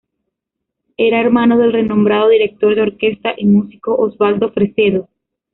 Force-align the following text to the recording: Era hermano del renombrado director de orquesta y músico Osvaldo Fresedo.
Era 0.97 1.21
hermano 1.21 1.59
del 1.59 1.73
renombrado 1.73 2.29
director 2.29 2.73
de 2.73 2.81
orquesta 2.81 3.35
y 3.37 3.45
músico 3.45 3.93
Osvaldo 3.97 4.51
Fresedo. 4.51 5.09